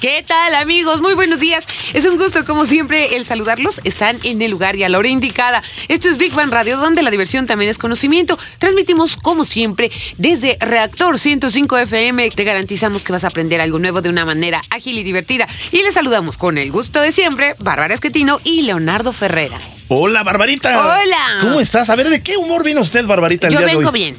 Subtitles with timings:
[0.00, 1.02] ¿Qué tal amigos?
[1.02, 1.62] Muy buenos días.
[1.92, 3.82] Es un gusto como siempre el saludarlos.
[3.84, 5.62] Están en el lugar y a la hora indicada.
[5.88, 8.38] Esto es Big Bang Radio donde la diversión también es conocimiento.
[8.58, 12.30] Transmitimos como siempre desde Reactor 105 FM.
[12.30, 15.46] Te garantizamos que vas a aprender algo nuevo de una manera ágil y divertida.
[15.70, 19.60] Y les saludamos con el gusto de siempre, Bárbara Esquetino y Leonardo Ferrera.
[19.88, 20.78] Hola, Barbarita.
[20.80, 21.38] Hola.
[21.42, 21.90] ¿Cómo estás?
[21.90, 23.94] A ver, ¿de qué humor viene usted, Barbarita, el Yo día de vengo hoy?
[23.94, 24.16] bien.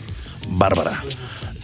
[0.48, 1.04] Bárbara.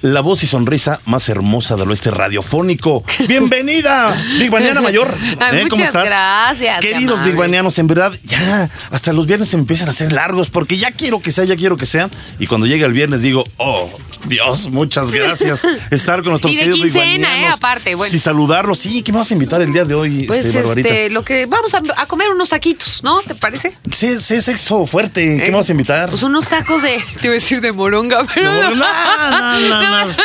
[0.02, 3.04] La voz y sonrisa más hermosa del oeste radiofónico.
[3.28, 5.12] Bienvenida, Big Baniana Mayor.
[5.40, 5.68] Ay, ¿Eh?
[5.70, 6.08] ¿Cómo muchas estás?
[6.08, 7.32] gracias, Queridos amable.
[7.32, 10.78] Big Banianos, en verdad, ya hasta los viernes se me empiezan a hacer largos porque
[10.78, 12.10] ya quiero que sea, ya quiero que sea.
[12.38, 13.90] Y cuando llega el viernes digo, oh,
[14.28, 15.66] Dios, muchas gracias.
[15.92, 17.40] Estar con nuestros Y de queridos quincena.
[17.42, 17.48] ¿eh?
[17.48, 18.12] Aparte, bueno.
[18.12, 18.78] Sí, saludarlos.
[18.78, 21.48] Sí, ¿qué me vas a invitar el día de hoy, Pues este, este, lo que
[21.48, 23.22] vamos a, a comer unos taquitos, ¿no?
[23.22, 23.76] ¿Te parece?
[23.92, 25.38] Sí, sí, sexo fuerte.
[25.38, 26.10] ¿Qué Eh, me vas a invitar?
[26.10, 30.16] Pues unos tacos de, te iba a decir de moronga, pero No, no, no, no.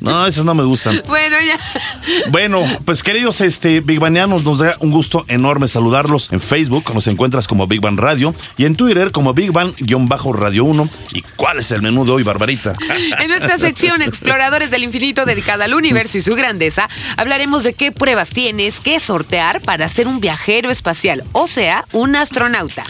[0.00, 1.02] No, esos no me gustan.
[1.06, 1.58] Bueno, ya.
[2.30, 6.28] Bueno, pues queridos este, Big Banianos, nos da un gusto enorme saludarlos.
[6.32, 10.90] En Facebook nos encuentras como Big Bang Radio y en Twitter como Big Bang-Radio 1.
[11.12, 12.74] ¿Y cuál es el menú de hoy, Barbarita?
[13.18, 17.92] En nuestra sección Exploradores del Infinito dedicada al universo y su grandeza, hablaremos de qué
[17.92, 22.84] pruebas tienes que sortear para ser un viajero espacial, o sea, un astronauta.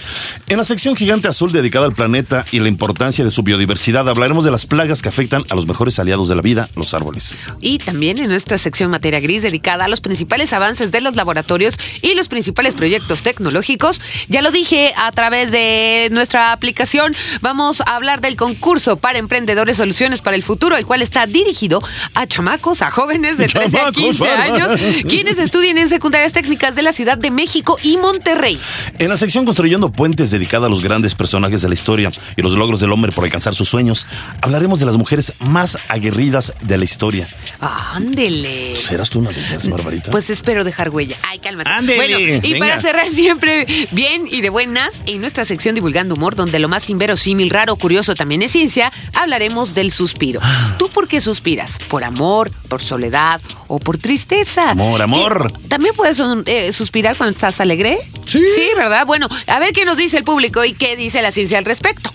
[0.49, 4.45] En la sección Gigante Azul dedicada al planeta y la importancia de su biodiversidad, hablaremos
[4.45, 7.37] de las plagas que afectan a los mejores aliados de la vida, los árboles.
[7.61, 11.79] Y también en nuestra sección Materia Gris dedicada a los principales avances de los laboratorios
[12.01, 14.01] y los principales proyectos tecnológicos.
[14.29, 19.79] Ya lo dije a través de nuestra aplicación, vamos a hablar del concurso para emprendedores
[19.79, 21.83] Soluciones para el Futuro, el cual está dirigido
[22.15, 24.45] a chamacos, a jóvenes de 13 a Chamacos, 15 Bárbara.
[24.45, 28.61] años, quienes estudien en secundarias técnicas de la Ciudad de México y Monterrey.
[28.99, 32.53] En la sección Construyendo Puentes dedicada a los grandes personajes de la historia y los
[32.53, 34.07] logros del hombre por alcanzar sus sueños,
[34.41, 37.29] hablaremos de las mujeres más aguerridas de la historia.
[37.61, 38.77] Ándele.
[38.77, 40.11] ¿Serás tú una de ellas, Barbarita?
[40.11, 41.17] Pues espero dejar huella.
[41.29, 41.71] Ay, cálmate.
[41.71, 42.67] Ándele, bueno, y venga.
[42.67, 46.89] para cerrar siempre bien y de buenas, en nuestra sección Divulgando Humor, donde lo más
[46.91, 50.41] inverosímil, raro, curioso también es ciencia, hablaremos del suspiro.
[50.43, 50.77] Ah.
[50.79, 51.79] ¿Tú por qué suspiras?
[51.89, 54.71] ¿Por amor, por soledad o por tristeza?
[54.71, 55.53] Amor, amor.
[55.55, 57.99] Eh, ¿También puedes eh, suspirar cuando estás alegre?
[58.27, 58.41] Sí.
[58.55, 59.07] Sí, ¿verdad?
[59.07, 62.11] Bueno, a ver qué nos dice el público y qué dice la ciencia al respecto.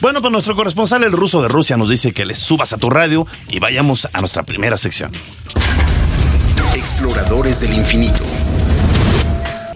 [0.00, 2.90] Bueno, pues nuestro corresponsal, el ruso de Rusia, nos dice que le subas a tu
[2.90, 5.12] radio y vayamos a nuestra primera sección.
[6.74, 8.22] Exploradores del infinito.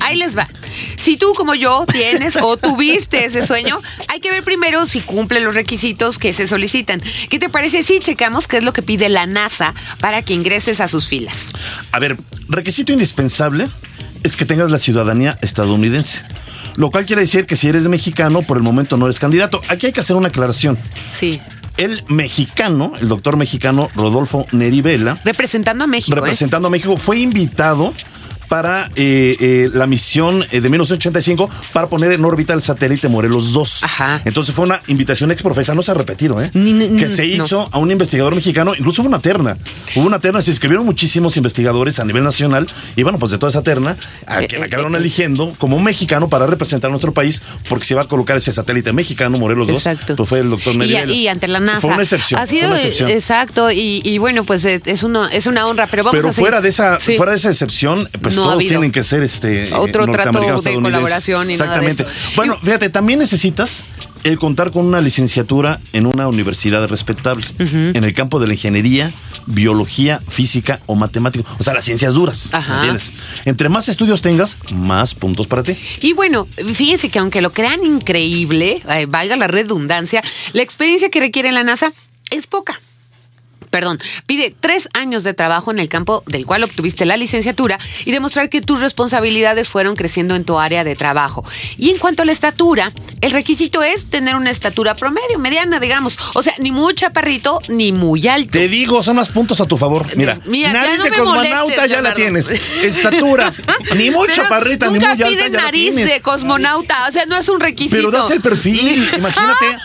[0.01, 0.49] Ahí les va.
[0.99, 5.41] Si tú como yo tienes o tuviste ese sueño, hay que ver primero si cumple
[5.41, 7.03] los requisitos que se solicitan.
[7.31, 10.81] ¿Qué te parece si checamos qué es lo que pide la NASA para que ingreses
[10.81, 11.49] a sus filas?
[11.91, 12.19] A ver,
[12.49, 13.71] requisito indispensable
[14.23, 16.25] es que tengas la ciudadanía estadounidense.
[16.77, 19.63] Lo cual quiere decir que si eres mexicano, por el momento no eres candidato.
[19.69, 20.77] Aquí hay que hacer una aclaración.
[21.19, 21.41] Sí.
[21.77, 26.17] El mexicano, el doctor mexicano Rodolfo Nerivela, Representando a México.
[26.17, 26.21] ¿eh?
[26.21, 27.93] representando a México, fue invitado
[28.55, 33.53] para eh, eh, la misión eh, de 1985 para poner en órbita el satélite Morelos
[33.53, 33.83] 2.
[33.83, 34.23] Ajá.
[34.25, 36.51] Entonces fue una invitación exprofesa, no se ha repetido, ¿eh?
[36.55, 37.45] Ni- que se no.
[37.45, 39.59] hizo a un investigador mexicano, incluso hubo una terna.
[39.97, 43.51] Hubo una terna, se inscribieron muchísimos investigadores a nivel nacional y bueno, pues de toda
[43.51, 47.13] esa terna, a Eh, quien eh, acabaron eligiendo como un mexicano para representar a nuestro
[47.13, 49.77] país porque se iba a colocar ese satélite mexicano, Morelos 2.
[49.79, 50.15] Exacto.
[50.15, 51.13] Pues fue el doctor y, Nerivela.
[51.13, 51.81] y ante la NASA.
[51.81, 52.41] Fue una excepción.
[52.41, 53.11] Ha sido una excepción.
[53.11, 53.73] exacto.
[53.73, 56.69] Y, y bueno, pues es, una, es una honra, pero vamos Pero a fuera de
[56.69, 57.17] esa, Sí.
[57.17, 58.71] fuera de esa excepción, pues No ha todos habido.
[58.71, 62.03] tienen que ser este Otro eh, trato norteamericanos, de colaboración y nada de Exactamente.
[62.05, 62.33] esto.
[62.37, 63.85] Bueno, fíjate, también necesitas
[64.25, 69.13] el contar con una licenciatura en una universidad respetable en el campo de la ingeniería,
[69.47, 72.75] biología, física o matemático, o sea, las ciencias duras, ¿me Ajá.
[72.77, 73.13] ¿entiendes?
[73.45, 75.77] Entre más estudios tengas, más puntos para ti.
[76.01, 80.23] Y bueno, fíjense que aunque lo crean increíble, eh, valga la redundancia,
[80.55, 81.93] la experiencia que requiere la NASA
[82.31, 82.81] es poca.
[83.75, 88.13] Perdón, pide tres años de trabajo en el campo del cual obtuviste la licenciatura y
[88.13, 91.45] demostrar que tus responsabilidades fueron creciendo en tu área de trabajo.
[91.77, 96.17] Y en cuanto a la estatura, el requisito es tener una estatura promedio, mediana, digamos.
[96.35, 98.53] O sea, ni muy chaparrito ni muy alto.
[98.53, 100.07] Te digo, son más puntos a tu favor.
[100.17, 102.51] Mira, Mira, ya nariz no de cosmonauta molestes, ya la tienes.
[102.85, 103.53] Estatura,
[103.97, 107.13] ni muy Pero chaparrita, ni muy nunca alta piden ya la nariz de cosmonauta, o
[107.13, 107.97] sea, no es un requisito.
[107.97, 109.79] Pero das el perfil, imagínate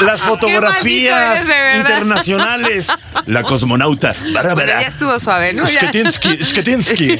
[0.00, 2.88] las fotografías eres, internacionales
[3.26, 4.80] la cosmonauta Bárbara.
[4.80, 5.66] ya estuvo suave, ¿no?
[5.66, 7.18] Sketinsky, Sketinsky.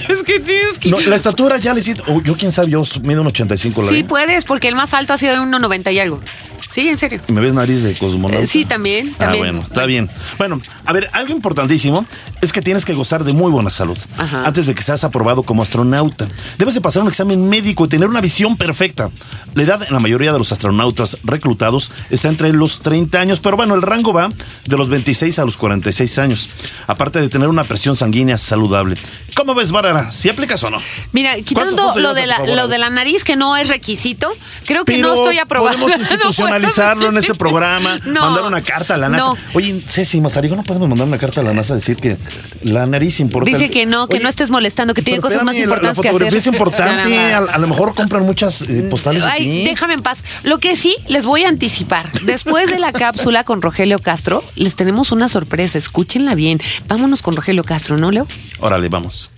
[0.90, 2.02] No, la estatura ya le hiciste.
[2.06, 5.12] oh, yo, quién sabe, yo mido un 85 la Sí, puedes, porque el más alto
[5.12, 6.20] ha sido de 1,90 y algo.
[6.69, 7.20] Sí, en serio.
[7.28, 8.44] ¿Me ves nariz de cosmonauta?
[8.44, 9.44] Eh, sí, también, Ah, también.
[9.44, 10.10] bueno, está bien.
[10.38, 12.06] Bueno, a ver, algo importantísimo
[12.40, 14.44] es que tienes que gozar de muy buena salud Ajá.
[14.44, 16.28] antes de que seas aprobado como astronauta.
[16.58, 19.10] Debes de pasar un examen médico y tener una visión perfecta.
[19.55, 23.56] La edad en la mayoría de los astronautas reclutados está entre los 30 años, pero
[23.56, 24.28] bueno, el rango va
[24.66, 26.49] de los 26 a los 46 años.
[26.87, 28.96] Aparte de tener una presión sanguínea saludable.
[29.34, 30.10] ¿Cómo ves, Bárbara?
[30.10, 30.78] ¿Si aplicas o no?
[31.12, 32.56] Mira, ¿Cuántos quitando lo de, la, tu favor?
[32.56, 34.28] lo de la nariz, que no es requisito,
[34.66, 35.76] creo que Pero no estoy aprobada.
[36.56, 38.20] Institucionalizarlo en este programa, No.
[38.22, 39.26] mandar una carta a la NASA.
[39.26, 39.36] No.
[39.54, 42.16] Oye, Ceci Mazarigo, ¿no podemos mandar una carta a la NASA a decir que
[42.62, 43.50] la nariz importa?
[43.50, 45.96] Dice que no, que Oye, no estés molestando, que tiene cosas más espérame, la- importantes
[45.98, 46.38] la que fotografía hacer.
[46.38, 49.64] es importante, a, a lo mejor compran muchas eh, postales Ay, aquí.
[49.64, 50.18] déjame en paz.
[50.42, 52.10] Lo que sí les voy a anticipar.
[52.22, 55.78] Después de la cápsula con Rogelio Castro, les tenemos una sorpresa.
[55.78, 56.60] Escúchenla bien.
[56.88, 58.26] Vámonos con Rogelio Castro, ¿no, Leo?
[58.60, 59.30] Órale, vamos.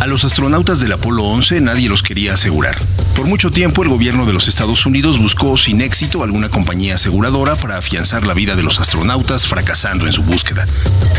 [0.00, 2.76] A los astronautas del Apolo 11 nadie los quería asegurar.
[3.16, 7.56] Por mucho tiempo el gobierno de los Estados Unidos buscó sin éxito alguna compañía aseguradora
[7.56, 10.66] para afianzar la vida de los astronautas fracasando en su búsqueda.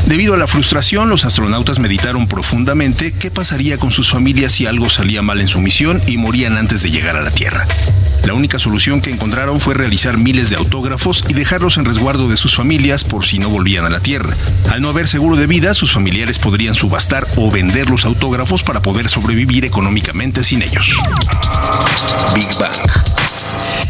[0.06, 4.90] Debido a la frustración, los astronautas meditaron profundamente qué pasaría con sus familias si algo
[4.90, 7.66] salía mal en su misión y morían antes de llegar a la Tierra.
[8.28, 12.36] La única solución que encontraron fue realizar miles de autógrafos y dejarlos en resguardo de
[12.36, 14.36] sus familias por si no volvían a la Tierra.
[14.70, 18.82] Al no haber seguro de vida, sus familiares podrían subastar o vender los autógrafos para
[18.82, 20.94] poder sobrevivir económicamente sin ellos.
[22.36, 22.92] Big Bang.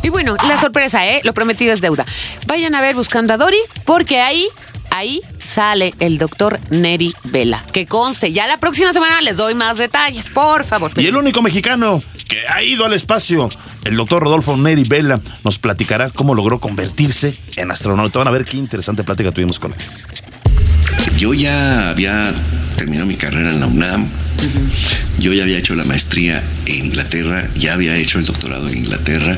[0.03, 1.21] Y bueno, la sorpresa, ¿eh?
[1.23, 2.05] Lo prometido es deuda.
[2.45, 4.47] Vayan a ver Buscando a Dory, porque ahí,
[4.91, 7.65] ahí sale el doctor Neri Vela.
[7.73, 10.91] Que conste, ya la próxima semana les doy más detalles, por favor.
[10.95, 13.49] Y el único mexicano que ha ido al espacio,
[13.85, 18.19] el doctor Rodolfo Neri Vela, nos platicará cómo logró convertirse en astronauta.
[18.19, 19.79] Van a ver qué interesante plática tuvimos con él.
[21.17, 22.33] Yo ya había
[22.75, 24.07] terminado mi carrera en la UNAM.
[25.19, 29.35] Yo ya había hecho la maestría en Inglaterra, ya había hecho el doctorado en Inglaterra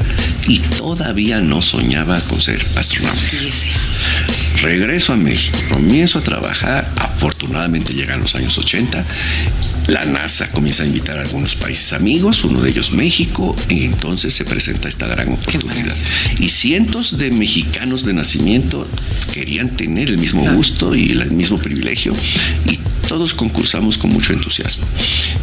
[0.48, 3.22] y todavía no soñaba con ser astronauta.
[4.62, 9.06] Regreso a México, comienzo a trabajar, afortunadamente llegan los años 80,
[9.88, 14.34] la NASA comienza a invitar a algunos países amigos, uno de ellos México, y entonces
[14.34, 15.96] se presenta esta gran oportunidad.
[16.40, 18.88] Y cientos de mexicanos de nacimiento
[19.34, 22.14] querían tener el mismo gusto y el mismo privilegio,
[22.68, 24.86] y todos concursamos con mucho entusiasmo.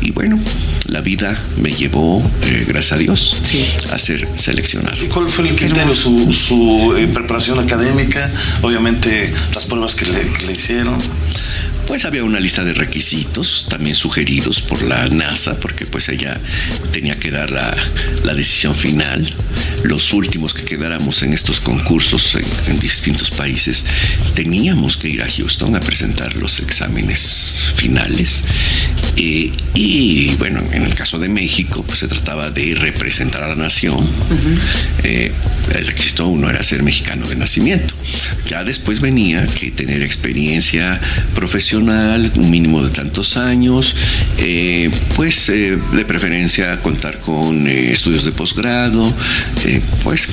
[0.01, 0.39] Y bueno,
[0.87, 3.43] la vida me llevó, eh, gracias a Dios,
[3.91, 4.97] a ser seleccionado.
[5.13, 5.93] ¿Cuál fue el criterio?
[5.93, 8.31] Su, su eh, preparación académica,
[8.63, 10.99] obviamente las pruebas que le, que le hicieron.
[11.87, 16.39] Pues había una lista de requisitos también sugeridos por la NASA, porque pues ella
[16.93, 17.75] tenía que dar la,
[18.25, 19.33] la decisión final.
[19.85, 23.85] Los últimos que quedáramos en estos concursos en, en distintos países,
[24.35, 28.45] teníamos que ir a Houston a presentar los exámenes finales.
[29.17, 33.55] Eh, y bueno, en el caso de México, pues se trataba de representar a la
[33.55, 34.07] nación.
[35.03, 35.33] Eh,
[35.75, 37.95] el requisito uno era ser mexicano de nacimiento.
[38.49, 41.01] Ya después venía que tener experiencia
[41.35, 43.95] profesional, un mínimo de tantos años,
[44.39, 49.13] eh, pues eh, de preferencia contar con eh, estudios de posgrado,
[50.03, 50.29] pues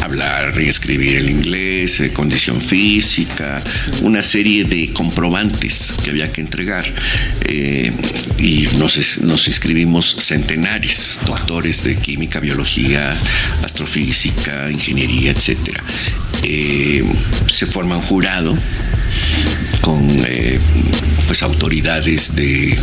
[0.00, 3.62] hablar y escribir el inglés, condición física,
[4.02, 6.84] una serie de comprobantes que había que entregar.
[8.38, 13.16] Y nos, inscribimos centenares, doctores de química, biología,
[13.62, 15.34] astrofísica, ingeniería.
[16.42, 17.04] Eh,
[17.48, 18.56] se forma un jurado
[19.80, 20.58] con eh,
[21.26, 22.76] pues autoridades de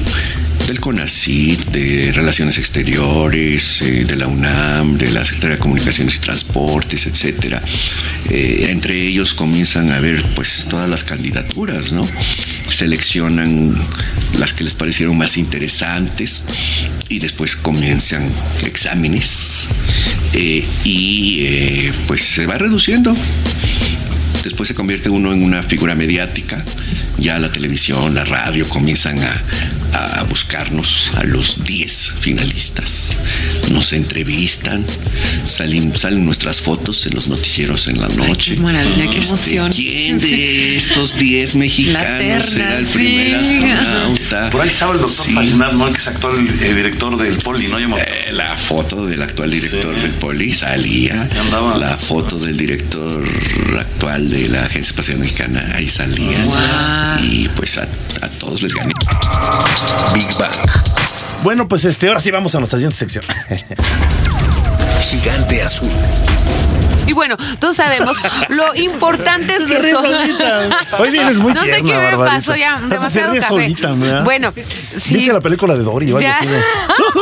[0.67, 6.19] del CONACYT, de Relaciones Exteriores, eh, de la UNAM, de la Secretaría de Comunicaciones y
[6.19, 7.61] Transportes, etcétera.
[8.29, 12.07] Eh, entre ellos comienzan a ver pues todas las candidaturas, ¿no?
[12.69, 13.75] Seleccionan
[14.37, 16.43] las que les parecieron más interesantes
[17.09, 18.29] y después comienzan
[18.65, 19.67] exámenes
[20.33, 23.15] eh, y eh, pues se va reduciendo
[24.49, 26.63] después se convierte uno en una figura mediática.
[27.17, 29.41] Ya la televisión, la radio comienzan a,
[29.93, 33.17] a buscarnos a los 10 finalistas.
[33.71, 34.85] Nos entrevistan,
[35.43, 38.55] salen, salen nuestras fotos en los noticieros en la noche.
[38.55, 39.71] qué maravilla, qué Este, emoción.
[39.71, 42.93] ¿Quién de estos 10 mexicanos terna, será el sí.
[42.93, 44.49] primer astronauta?
[44.49, 45.35] Por ahí estaba el doctor Sí.
[45.91, 47.79] Que es actual eh, director del Poli, ¿no?
[47.79, 50.01] Yo Eh, la foto del actual director Sí.
[50.01, 51.27] del Poli salía.
[51.39, 51.77] Andaba.
[51.77, 53.23] La foto del director
[53.79, 56.43] actual de la Agencia Espacial Mexicana ahí salía.
[56.43, 57.23] Wow.
[57.25, 57.87] Y pues a,
[58.21, 58.93] a todos les gané.
[60.13, 60.51] Big Bang.
[61.43, 63.25] Bueno, pues este, ahora sí vamos a nuestra siguiente sección.
[65.01, 65.91] Gigante azul.
[67.07, 68.17] Y bueno, todos sabemos
[68.49, 70.03] lo importantes que son.
[70.05, 70.69] solita.
[70.99, 73.47] Hoy vienes muy No sé qué me pasó ya, demasiado café.
[73.47, 73.91] solita.
[74.23, 74.53] Bueno,
[74.97, 75.15] sí.
[75.15, 76.11] ¿Viste la película de Dory?
[76.13, 76.37] o algo Ya.
[76.37, 76.53] así, no?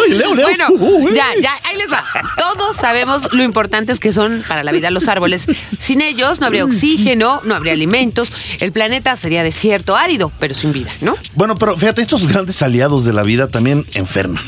[0.05, 0.47] Ay, Leo, Leo.
[0.47, 2.03] Bueno, Uh, uh, ya, ya, ahí les va.
[2.37, 5.45] Todos sabemos lo importantes que son para la vida los árboles.
[5.79, 10.73] Sin ellos no habría oxígeno, no habría alimentos, el planeta sería desierto, árido, pero sin
[10.73, 11.15] vida, ¿no?
[11.35, 14.43] Bueno, pero fíjate, estos grandes aliados de la vida también enferman.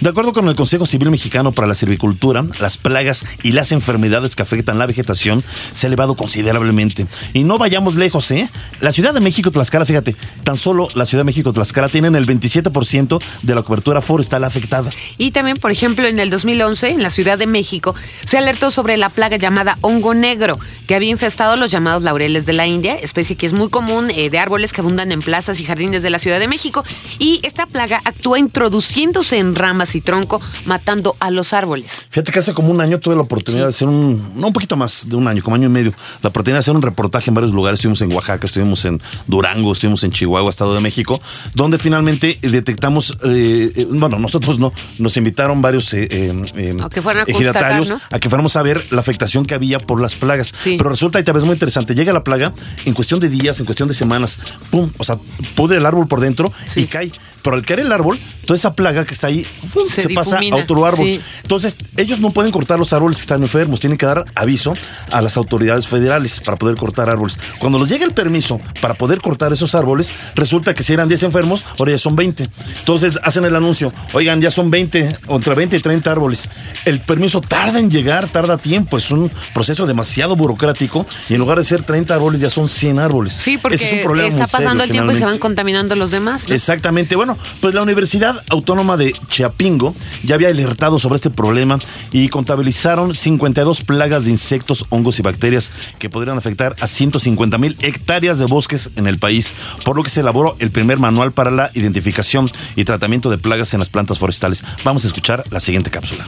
[0.00, 4.34] De acuerdo con el Consejo Civil Mexicano para la Silvicultura, las plagas y las enfermedades
[4.34, 7.06] que afectan la vegetación se ha elevado considerablemente.
[7.32, 8.50] Y no vayamos lejos, ¿eh?
[8.80, 12.26] La Ciudad de México, Tlaxcala, fíjate, tan solo la Ciudad de México, Tlaxcala tienen el
[12.26, 14.90] 27% de la cobertura forestal afectada.
[15.16, 17.94] Y también, por ejemplo, en el 2011, en la Ciudad de México,
[18.26, 22.52] se alertó sobre la plaga llamada hongo negro, que había infestado los llamados laureles de
[22.52, 25.64] la India, especie que es muy común eh, de árboles que abundan en plazas y
[25.64, 26.82] jardines de la Ciudad de México.
[27.18, 32.06] Y esta plaga actúa introduciéndose en ramas y tronco, matando a los árboles.
[32.10, 35.08] Fíjate que hace como un año tuve la oportunidad de hacer un, no poquito más
[35.08, 37.52] de un año, como año y medio, la oportunidad de hacer un reportaje en varios
[37.52, 37.78] lugares.
[37.78, 41.20] Estuvimos en Oaxaca, estuvimos en Durango, estuvimos en Chihuahua, Estado de México,
[41.54, 46.88] donde finalmente detectamos, eh, eh, bueno, nosotros no, nos invitaron varios eh, eh, eh, A
[46.88, 50.16] que fueran a ejidatarios a que fuéramos a ver la afectación que había por las
[50.16, 50.52] plagas.
[50.56, 50.74] Sí.
[50.76, 52.52] Pero resulta, y tal vez muy interesante, llega la plaga
[52.84, 54.40] en cuestión de días, en cuestión de semanas,
[54.72, 55.18] pum, o sea,
[55.54, 56.80] pudre el árbol por dentro Sí.
[56.80, 57.12] y cae.
[57.42, 59.86] Pero al caer el árbol, toda esa plaga que está ahí ¡fum!
[59.86, 61.04] Se se, pasa a otro árbol.
[61.04, 61.20] sí.
[61.42, 64.74] Entonces, ellos no pueden cortar los árboles que están enfermos, tienen que dar aviso
[65.10, 67.38] a las autoridades federales para poder cortar árboles.
[67.58, 71.24] Cuando les llega el permiso para poder cortar esos árboles, resulta que si eran 10
[71.24, 72.48] enfermos, ahora ya son 20.
[72.78, 76.48] Entonces, hacen el anuncio, oigan, ya son 20, entre 20 y 30 árboles.
[76.84, 81.58] El permiso tarda en llegar, tarda tiempo, es un proceso demasiado burocrático y en lugar
[81.58, 83.34] de ser 30 árboles, ya son 100 árboles.
[83.34, 85.38] Sí, porque Ese es un problema está muy serio, pasando el tiempo y se van
[85.38, 86.48] contaminando los demás.
[86.48, 86.54] ¿no?
[86.54, 87.16] Exactamente.
[87.16, 87.27] Bueno,
[87.60, 91.78] pues la Universidad Autónoma de Chiapingo ya había alertado sobre este problema
[92.12, 97.76] y contabilizaron 52 plagas de insectos, hongos y bacterias que podrían afectar a 150 mil
[97.80, 99.54] hectáreas de bosques en el país,
[99.84, 103.74] por lo que se elaboró el primer manual para la identificación y tratamiento de plagas
[103.74, 104.64] en las plantas forestales.
[104.84, 106.26] Vamos a escuchar la siguiente cápsula.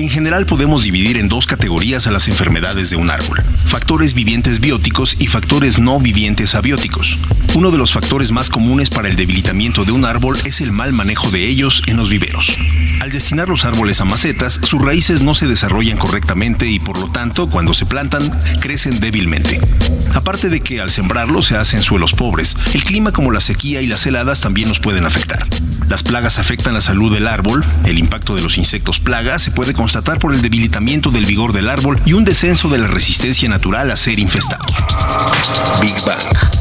[0.00, 4.58] En general podemos dividir en dos categorías a las enfermedades de un árbol, factores vivientes
[4.58, 7.18] bióticos y factores no vivientes abióticos.
[7.54, 10.94] Uno de los factores más comunes para el debilitamiento de un árbol es el mal
[10.94, 12.58] manejo de ellos en los viveros.
[13.02, 17.10] Al destinar los árboles a macetas, sus raíces no se desarrollan correctamente y por lo
[17.10, 18.26] tanto, cuando se plantan,
[18.58, 19.60] crecen débilmente.
[20.14, 23.86] Aparte de que al sembrarlos se hacen suelos pobres, el clima como la sequía y
[23.86, 25.46] las heladas también nos pueden afectar.
[25.90, 29.74] Las plagas afectan la salud del árbol, el impacto de los insectos plagas se puede
[29.90, 33.90] constatar por el debilitamiento del vigor del árbol y un descenso de la resistencia natural
[33.90, 34.64] a ser infestado.
[35.82, 36.59] Big Bang.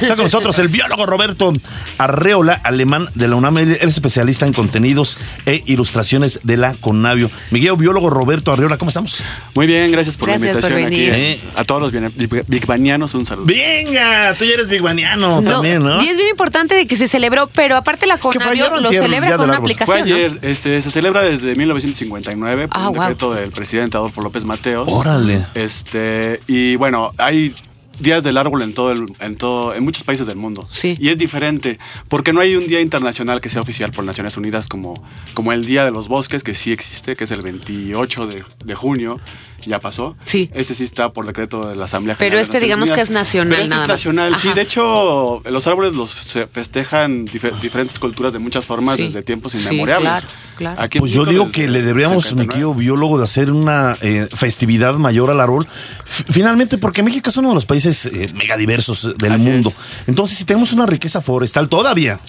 [0.00, 1.52] Está con nosotros el biólogo Roberto
[1.98, 3.58] Arreola, alemán de la UNAM.
[3.58, 7.30] Él es especialista en contenidos e ilustraciones de la Conavio.
[7.50, 9.22] Miguel, biólogo Roberto Arreola, ¿cómo estamos?
[9.54, 11.20] Muy bien, gracias por Gracias la por invitación aquí.
[11.20, 11.40] venir.
[11.56, 13.46] A todos los bigbanianos un saludo.
[13.46, 16.02] Venga, tú ya eres bigbaniano No, también, ¿no?
[16.02, 18.88] Y es bien importante de que se celebró, pero aparte la fue ayer Conavio lo
[18.90, 19.70] celebra con una Árbol?
[19.74, 20.08] Fue aplicación.
[20.08, 20.14] ¿no?
[20.14, 23.02] ayer, este, se celebra desde 1959 por Ah, un wow.
[23.02, 24.88] decreto del presidente Adolfo López Mateos.
[24.90, 25.44] Órale.
[25.54, 27.54] Este, y bueno, hay
[27.98, 30.68] días del árbol en todo el, en todo, en muchos países del mundo.
[30.72, 30.96] Sí.
[31.00, 34.68] Y es diferente, porque no hay un día internacional que sea oficial por Naciones Unidas
[34.68, 35.02] como,
[35.34, 38.74] como el Día de los Bosques, que sí existe, que es el 28 de, de
[38.74, 39.20] junio,
[39.66, 40.16] ya pasó.
[40.24, 40.50] Sí.
[40.54, 43.10] Ese sí está por decreto de la Asamblea Pero General de este digamos que es
[43.10, 43.94] nacional Pero este nada es más.
[43.96, 44.48] nacional, sí.
[44.54, 49.04] De hecho, los árboles los se festejan dife- diferentes culturas de muchas formas Sí.
[49.04, 50.02] desde tiempos Sí, inmemoriales.
[50.02, 50.88] claro, claro.
[50.98, 52.52] Pues yo digo que le deberíamos, mi 79.
[52.52, 55.66] querido biólogo, de hacer una eh, festividad mayor al árbol.
[56.06, 59.70] F- Finalmente, porque México es uno de los países eh, megadiversos del Así mundo.
[59.76, 60.08] es.
[60.08, 62.20] Entonces, si tenemos una riqueza forestal todavía,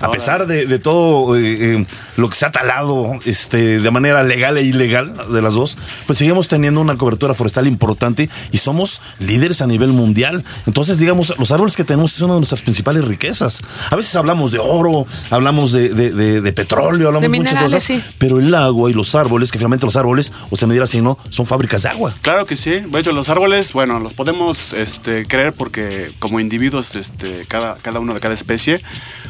[0.00, 1.86] a pesar de, de todo eh, eh,
[2.16, 6.18] lo que se ha talado este, de manera legal e ilegal de las dos, pues
[6.18, 10.44] seguimos teniendo una cobertura forestal importante y somos líderes a nivel mundial.
[10.66, 13.62] Entonces, digamos, los árboles que tenemos es una de nuestras principales riquezas.
[13.90, 17.82] A veces hablamos de oro, hablamos de, de- de- de petróleo, hablamos De muchas cosas,
[17.82, 18.02] sí.
[18.18, 21.00] pero el agua y los árboles, que finalmente los árboles, o se me dirá así,
[21.00, 21.18] ¿no?
[21.30, 22.14] Son fábricas de agua.
[22.22, 22.70] Claro que sí.
[22.80, 28.00] De hecho, los árboles, bueno, los podemos este, creer porque como individuos, este, cada, cada
[28.00, 28.82] uno de cada especie,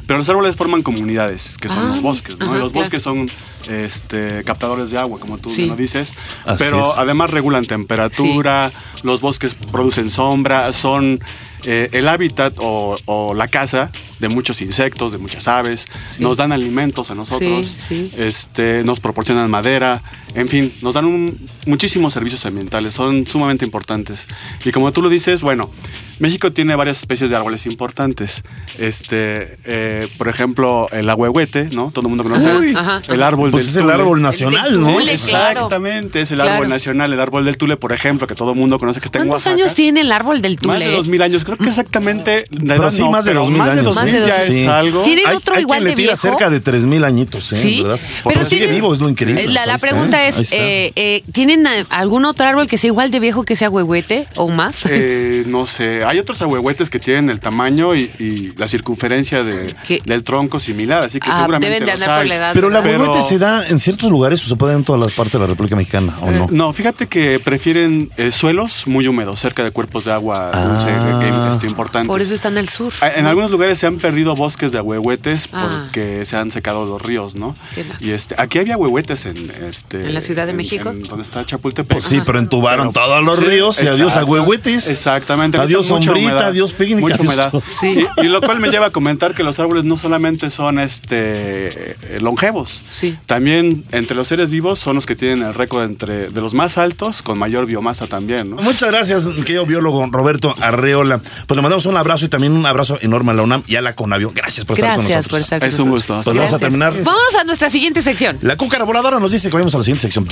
[0.06, 2.46] pero los árboles forman comunidades, que son Ah, los bosques, ¿no?
[2.46, 2.84] ajá, los claro.
[2.84, 3.30] bosques son
[3.68, 5.70] este, captadores de agua, como tú Sí.
[5.76, 6.12] dices,
[6.44, 6.98] Así pero es.
[6.98, 11.20] además regulan temperatura, los bosques producen sombra, son
[11.66, 15.86] eh, el hábitat o, o la casa de muchos insectos, de muchas aves,
[16.18, 18.12] nos dan alimentos a nosotros, Sí, sí.
[18.18, 20.02] Este, nos proporcionan madera,
[20.34, 24.26] en fin, nos dan un- muchísimos servicios ambientales, son sumamente importantes.
[24.62, 25.70] Y como tú lo dices, bueno,
[26.18, 28.42] México tiene varias especies de árboles importantes.
[28.78, 30.43] Este, eh, por ejemplo,
[30.92, 31.90] el ahuehuete, ¿no?
[31.90, 32.56] Todo el mundo conoce.
[32.56, 32.74] Uy.
[32.76, 33.94] Ajá, el árbol Pues del es el tule.
[33.94, 34.86] árbol nacional, ¿no?
[34.92, 35.16] tule.
[35.16, 35.50] claro.
[35.60, 36.52] Exactamente, es el Claro.
[36.52, 39.18] árbol nacional, el árbol del tule, por ejemplo, que todo el mundo conoce que está
[39.18, 39.54] en ¿Cuántos Oaxaca.
[39.62, 40.96] años tiene el árbol del Más de Tule?
[40.96, 42.46] dos mil años, creo que exactamente.
[42.50, 43.84] de Pero edad sí, no, más de dos mil más de años.
[43.94, 45.02] dos mil Más de ya es algo.
[45.02, 46.22] ¿Tiene Hay, otro hay igual quien de le tira viejo?
[46.28, 47.56] cerca de 3000 añitos, ¿eh?
[47.56, 47.98] Sí, ¿verdad?
[48.02, 49.46] pero Porque sigue tienen- vivo, es lo increíble.
[49.48, 53.20] La, la pregunta es, eh, eh, ¿tienen eh, algún otro árbol que sea igual de
[53.20, 54.86] viejo que sea huehuete o más?
[54.88, 59.74] Eh, no sé, hay otros ahuehuetes que tienen el tamaño y, y la circunferencia de,
[60.04, 62.28] del tronco similar, así que Ah, seguramente deben de los andar por hay.
[62.28, 62.50] la edad.
[62.54, 62.82] Pero la.
[62.82, 65.32] Pero- huehuete se da en ciertos lugares o se puede dar en todas las partes
[65.34, 66.48] de la República Mexicana, ¿o Eh, no?
[66.50, 71.18] no, fíjate que prefieren eh, suelos muy húmedos, cerca de cuerpos de agua dulce, Ah.
[71.20, 72.06] que este, importante.
[72.08, 72.92] Por eso están al sur.
[73.00, 75.86] Ah, En algunos lugares se han perdido bosques de ahuehuetes Ah.
[75.90, 77.56] porque se han secado los ríos, ¿no?
[78.00, 80.90] Y este, aquí había ahuehuetes en este ¿En la Ciudad de México?
[80.90, 81.92] en donde está Chapultepec.
[81.98, 84.26] Pues sí, pero entubaron Pero- todos los sí, ríos y adiós a exacto.
[84.32, 84.88] huehuetes.
[84.88, 85.58] Exactamente.
[85.58, 87.52] Adiós sombrita, adiós picnic, Mucha humedad.
[87.80, 88.04] Sí.
[88.18, 91.96] Y, y lo cual me lleva a comentar que los árboles no solamente son este
[92.20, 92.82] longevos.
[92.88, 93.18] Sí.
[93.26, 96.78] También entre los seres vivos son los que tienen el récord entre de los más
[96.78, 98.56] altos con mayor biomasa también, ¿no?
[98.56, 101.18] Muchas gracias, querido biólogo Roberto Arreola.
[101.18, 103.82] Pues le mandamos un abrazo y también un abrazo enorme a la UNAM y a
[103.82, 104.32] la Conavio.
[104.34, 105.30] Gracias por estar con Gracias nosotros.
[105.30, 106.20] por estar con Es un gusto.
[106.24, 106.92] Pues vamos a terminar.
[106.92, 108.38] Vámonos a nuestra siguiente sección.
[108.42, 110.26] La cúcara voladora nos dice que vayamos a la siguiente sección.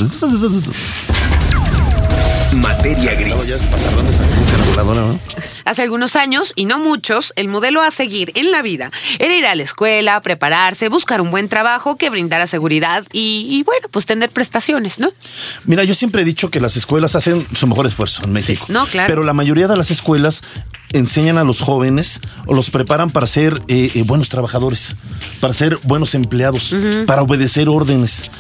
[2.55, 3.63] Materia gris.
[5.65, 9.47] Hace algunos años, y no muchos, el modelo a seguir en la vida era ir
[9.47, 14.07] a la escuela, prepararse, buscar un buen trabajo que brindara seguridad y, y, bueno, pues
[14.07, 15.13] tener prestaciones, ¿no?
[15.65, 18.65] Mira, yo siempre he dicho que las escuelas hacen su mejor esfuerzo en México.
[18.69, 19.09] no, claro.
[19.09, 20.43] Pero la mayoría de las escuelas
[20.93, 24.97] enseñan a los jóvenes o los preparan para ser eh, eh, buenos trabajadores,
[25.41, 26.75] para ser buenos empleados,
[27.07, 28.31] para obedecer órdenes.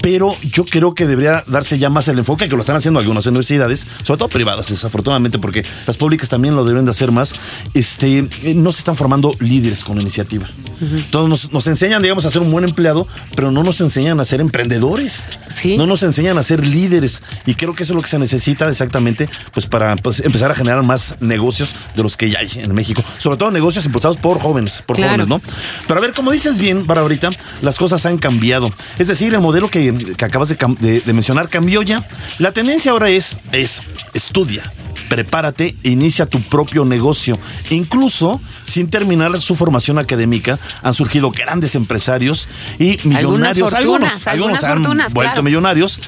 [0.00, 3.26] Pero yo creo que debería darse ya más el enfoque que lo están haciendo algunas
[3.26, 7.34] universidades, sobre todo privadas, desafortunadamente, porque las públicas también lo deben de hacer más.
[7.74, 10.48] Este, eh, no se están formando líderes con iniciativa.
[10.80, 13.06] Entonces nos, nos enseñan, digamos, a ser un buen empleado,
[13.36, 15.28] pero no nos enseñan a ser emprendedores.
[15.54, 15.76] Sí.
[15.76, 17.22] No nos enseñan a ser líderes.
[17.46, 20.54] Y creo que eso es lo que se necesita exactamente, pues para pues, empezar a
[20.54, 23.02] generar más negocios de los que ya hay en México.
[23.18, 25.10] Sobre todo negocios impulsados por jóvenes, por Claro.
[25.12, 25.40] jóvenes, ¿no?
[25.86, 27.30] Pero a ver, como dices bien, para ahorita,
[27.60, 28.72] las cosas han cambiado.
[28.98, 32.08] Es decir, el modelo que, que acabas de, cam- de- de mencionar cambió ya.
[32.38, 33.82] La tendencia ahora es, es
[34.14, 34.72] estudia.
[35.08, 37.38] Prepárate e inicia tu propio negocio.
[37.70, 43.70] Incluso sin terminar su formación académica, han surgido grandes empresarios y millonarios.
[43.70, 45.42] fortunas, algunas han fortunas, vuelto claro.
[45.42, 46.00] millonarios.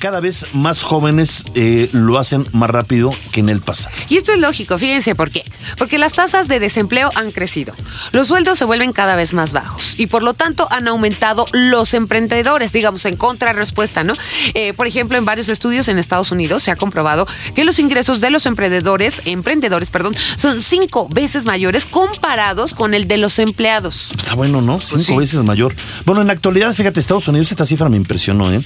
[0.00, 3.94] Cada vez más jóvenes eh, lo hacen más rápido que en el pasado.
[4.08, 5.44] Y esto es lógico, fíjense por qué.
[5.76, 7.74] Porque las tasas de desempleo han crecido.
[8.12, 11.94] Los sueldos se vuelven cada vez más bajos y por lo tanto han aumentado los
[11.94, 14.14] emprendedores, digamos, en contrarrespuesta, ¿no?
[14.54, 18.20] Eh, por ejemplo, en varios estudios en Estados Unidos se ha comprobado que los ingresos
[18.20, 24.12] de los emprendedores, emprendedores, perdón, son cinco veces mayores comparados con el de los empleados.
[24.16, 24.80] Está bueno, ¿no?
[24.80, 25.16] Cinco sí.
[25.16, 25.74] veces mayor.
[26.04, 28.64] Bueno, en la actualidad, fíjate, Estados Unidos, esta cifra me impresionó, ¿eh?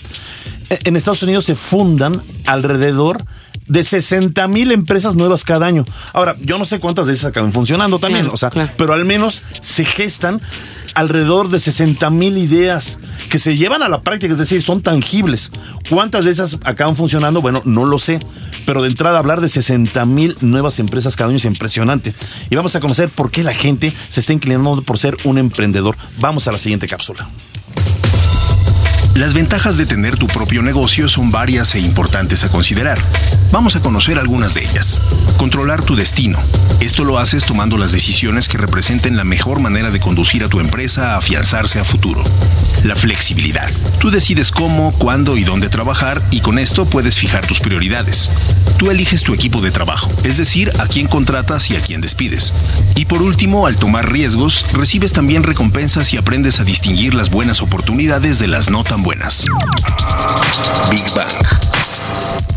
[0.71, 3.25] Eh, En Estados Unidos se fundan alrededor
[3.73, 5.87] de 60 mil empresas nuevas cada año.
[6.13, 8.71] Ahora, yo no sé cuántas de esas acaban funcionando también, Claro, o sea, claro.
[8.77, 10.43] pero al menos se gestan
[10.95, 12.99] alrededor de 60 mil ideas
[13.31, 15.51] que se llevan a la práctica, es decir, son tangibles.
[15.89, 17.41] ¿Cuántas de esas acaban funcionando?
[17.41, 18.21] Bueno, no lo sé.
[18.67, 22.15] Pero de entrada hablar de 60 mil nuevas empresas cada año es impresionante.
[22.51, 25.97] Y vamos a conocer por qué la gente se está inclinando por ser un emprendedor.
[26.19, 27.27] Vamos a la siguiente cápsula.
[29.15, 32.99] Las ventajas de tener tu propio negocio son varias e importantes a considerar.
[33.51, 35.35] Vamos a conocer algunas de ellas.
[35.37, 36.39] Controlar tu destino.
[36.81, 40.61] Esto lo haces tomando las decisiones que representen la mejor manera de conducir a tu
[40.61, 42.25] empresa a afianzarse a futuro.
[42.85, 43.71] La flexibilidad.
[44.01, 48.31] Tú decides cómo, cuándo y dónde trabajar y con esto puedes fijar tus prioridades.
[48.79, 52.53] Tú eliges tu equipo de trabajo, es decir, a quién contratas y a quién despides.
[52.97, 57.63] Y por último, al tomar riesgos, recibes también recompensas y aprendes a distinguir las buenas
[57.63, 59.45] oportunidades de las no tan buenas.
[60.91, 62.52] Big Bang.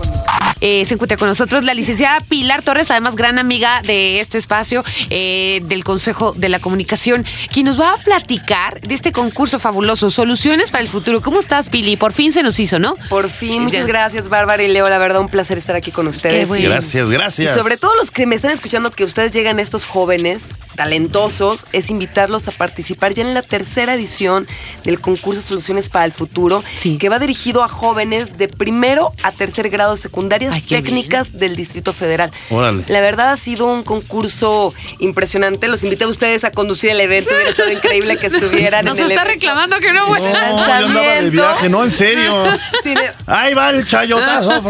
[0.62, 4.84] Eh, se encuentra con nosotros la licenciada Pilar Torres, además gran amiga de este espacio
[5.10, 10.10] eh, del Consejo de la Comunicación, quien nos va a platicar de este concurso fabuloso,
[10.10, 11.22] Soluciones para el Futuro.
[11.22, 11.98] ¿Cómo estás, Pili?
[11.98, 12.96] Por fin se nos hizo, ¿no?
[13.10, 13.88] Por fin, muchas Ya.
[13.88, 14.88] gracias, Bárbara y Leo.
[14.90, 16.40] La verdad, un placer estar aquí con ustedes.
[16.42, 16.70] Qué bueno.
[16.70, 17.56] Gracias, gracias.
[17.56, 21.90] Y sobre todo los que me están escuchando, que ustedes llegan estos jóvenes talentosos, es
[21.90, 24.48] invitarlos a participar ya en la tercera edición
[24.84, 26.98] del concurso Soluciones para el Futuro, Sí.
[26.98, 30.02] que va dirigido a jóvenes de primero a tercer grado de
[30.54, 32.32] Ay, técnicas del Distrito Federal.
[32.50, 32.84] Órale.
[32.88, 35.68] La verdad ha sido un concurso impresionante.
[35.68, 37.32] Los invité a ustedes a conducir el evento.
[37.34, 39.34] Hubiera estado increíble que estuvieran Nos en el está evento.
[39.36, 40.22] reclamando que no, güey.
[40.22, 42.34] No, yo andaba de viaje, no, en serio.
[42.84, 44.62] Sin, Ahí va el chayotazo.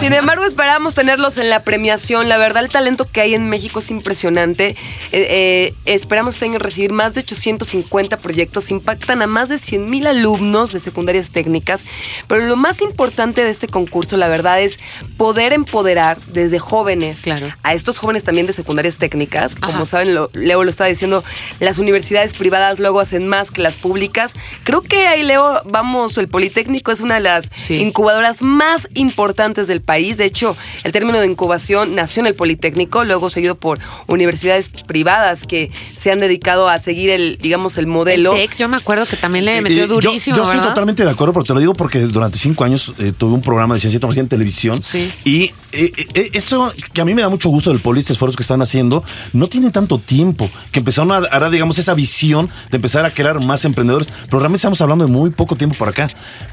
[0.00, 2.28] sin embargo, esperábamos tenerlos en la premiación.
[2.28, 4.76] La verdad, el talento que hay en México es impresionante.
[5.12, 8.70] Eh, eh, esperamos este año recibir más de 850 proyectos.
[8.70, 11.84] Impactan a más de 100 mil alumnos de secundarias técnicas.
[12.28, 14.78] Pero lo más importante de este concurso, la verdad, es
[15.16, 17.48] poder empoderar desde jóvenes Claro.
[17.62, 19.54] a estos jóvenes también de secundarias técnicas.
[19.54, 19.86] Como Ajá.
[19.86, 21.24] saben, lo- Leo lo estaba diciendo,
[21.60, 24.32] las universidades privadas luego hacen más que las públicas.
[24.64, 27.76] Creo que ahí, Leo, vamos, el Politécnico es una de las Sí.
[27.76, 30.16] incubadoras más importantes del país.
[30.16, 35.44] De hecho, el término de incubación nació en el Politécnico, luego seguido por universidades privadas
[35.46, 38.32] que se han dedicado a seguir el, digamos, el modelo.
[38.32, 40.70] El TEC, yo me acuerdo que también le Eh, metió yo- durísimo, Yo, estoy ¿verdad?
[40.70, 43.74] totalmente de acuerdo, pero te lo digo porque durante cinco años eh, tuve un programa
[43.74, 44.73] de ciencia y tecnología en televisión.
[44.82, 45.12] Sí.
[45.24, 48.36] Y eh, eh, esto que a mí me da mucho gusto del poli, este esfuerzo
[48.36, 52.76] que están haciendo, no tiene tanto tiempo, que empezaron a dar, digamos, esa visión de
[52.76, 54.08] empezar a crear más emprendedores.
[54.26, 56.08] Pero realmente estamos hablando de muy poco tiempo por acá.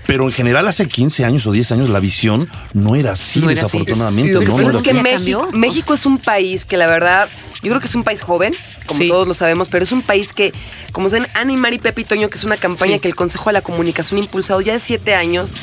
[0.07, 3.49] Pero en general, hace 15 años o 10 años, la visión no era así, No
[3.49, 3.77] era así.
[3.77, 4.33] desafortunadamente.
[4.33, 5.01] Lo no, era es que así.
[5.01, 5.47] México.
[5.53, 7.29] México es un país que la verdad,
[7.63, 8.55] yo creo que es un país joven,
[8.87, 9.07] como Sí.
[9.07, 10.51] todos lo sabemos, pero es un país que,
[10.91, 12.99] como saben, Ana y Mari Pepe y Toño, que es una campaña Sí.
[12.99, 15.53] que el Consejo de la Comunicación ha impulsado ya de siete años.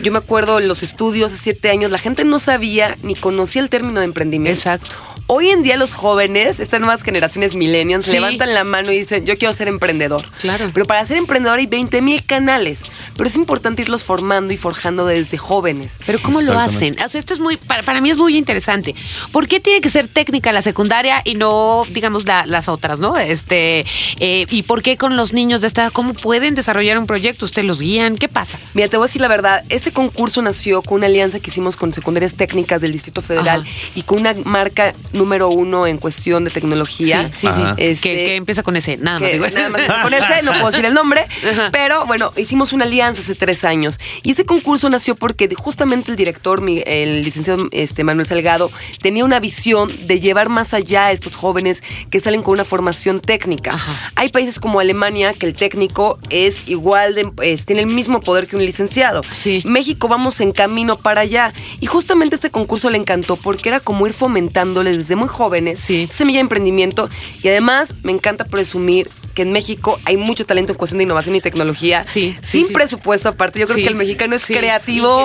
[0.00, 3.62] Yo me acuerdo en los estudios de siete años, la gente no sabía ni conocía
[3.62, 4.58] el término de emprendimiento.
[4.58, 4.96] Exacto.
[5.26, 8.12] Hoy en día los jóvenes, estas nuevas generaciones millennials, Sí.
[8.12, 10.24] levantan la mano y dicen, yo quiero ser emprendedor.
[10.40, 10.70] Claro.
[10.74, 12.80] Pero para ser emprendedor hay 20 mil canales.
[13.16, 15.94] Pero es importante irlos formando y forjando desde jóvenes.
[16.04, 16.96] Pero ¿cómo lo hacen?
[17.04, 18.94] O sea, esto es muy, para, para mí es muy interesante.
[19.32, 23.16] ¿Por qué tiene que ser técnica la secundaria y no, digamos, la- las otras, no?
[23.16, 23.86] Este,
[24.20, 27.44] eh, ¿y por qué con los niños de esta edad, cómo pueden desarrollar un proyecto?
[27.46, 28.16] ¿Ustedes los guían?
[28.18, 28.58] ¿Qué pasa?
[28.74, 29.64] Mira, te voy a decir la verdad.
[29.84, 33.70] Este concurso nació con una alianza que hicimos con secundarias técnicas del Distrito Federal Ajá.
[33.94, 37.30] y con una marca número uno en cuestión de tecnología.
[37.36, 37.62] Sí, sí, sí.
[37.76, 39.44] Este, que, que empieza con ese, nada más digo.
[39.52, 41.68] nada más con ese, no puedo decir el nombre, Ajá.
[41.70, 44.00] pero bueno, hicimos una alianza hace tres años.
[44.22, 48.70] Y ese concurso nació porque justamente el director, mi- el licenciado este, Manuel Salgado,
[49.02, 53.20] tenía una visión de llevar más allá a estos jóvenes que salen con una formación
[53.20, 53.74] técnica.
[53.74, 54.12] Ajá.
[54.14, 58.46] Hay países como Alemania que el técnico es igual de, es- tiene el mismo poder
[58.48, 59.20] que un licenciado.
[59.34, 59.62] Sí.
[59.74, 61.52] México vamos en camino para allá.
[61.80, 66.08] Y justamente este concurso le encantó porque era como ir fomentándoles desde muy jóvenes Sí.
[66.10, 67.10] semilla de emprendimiento.
[67.42, 71.34] Y además me encanta presumir que en México hay mucho talento en cuestión de innovación
[71.34, 72.04] y tecnología.
[72.08, 72.72] Sí, sin sí.
[72.72, 73.58] presupuesto aparte.
[73.58, 73.82] Yo creo Sí.
[73.82, 75.24] que el mexicano es Sí, creativo.